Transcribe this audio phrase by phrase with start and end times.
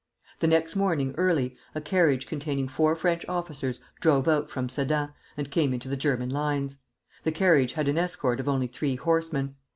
[0.39, 5.51] "The next morning early, a carriage containing four French officers drove out from Sedan, and
[5.51, 6.79] came into the German lines.
[7.23, 9.57] The carriage had an escort of only three horsemen.